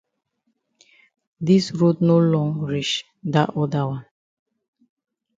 [1.49, 2.93] Dis road no long reach
[3.33, 4.03] dat oda wan.